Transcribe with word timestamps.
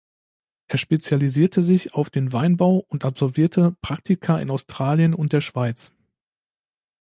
Er 0.67 0.79
spezialisierte 0.79 1.61
sich 1.61 1.93
auf 1.93 2.09
den 2.09 2.33
Weinbau 2.33 2.83
und 2.89 3.05
absolvierte 3.05 3.75
Praktika 3.83 4.39
in 4.39 4.49
Australien 4.49 5.13
und 5.13 5.31
der 5.31 5.41
Schweiz. 5.41 5.93